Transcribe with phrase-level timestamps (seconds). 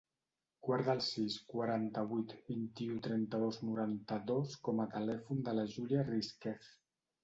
[0.67, 6.79] Guarda el sis, quaranta-vuit, vint-i-u, trenta-dos, noranta-dos com a telèfon de la Júlia Risquez.